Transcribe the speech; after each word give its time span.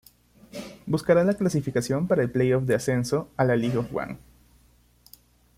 Buscará 0.87 1.23
la 1.23 1.35
clasificación 1.35 2.07
para 2.07 2.23
el 2.23 2.31
Play-Off 2.31 2.63
de 2.63 2.73
Ascenso 2.73 3.29
a 3.37 3.43
la 3.43 3.55
League 3.55 3.77
One. 3.77 4.17